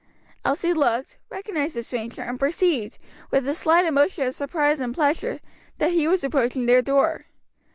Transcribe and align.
Elsie 0.43 0.73
looked, 0.73 1.19
recognized 1.29 1.75
the 1.75 1.83
stranger, 1.83 2.23
and 2.23 2.39
perceived, 2.39 2.97
with 3.29 3.47
a 3.47 3.53
slight 3.53 3.85
emotion 3.85 4.25
of 4.25 4.33
surprise 4.33 4.79
and 4.79 4.95
pleasure, 4.95 5.39
that 5.77 5.91
he 5.91 6.07
was 6.07 6.23
approaching 6.23 6.65
their 6.65 6.81
door. 6.81 7.27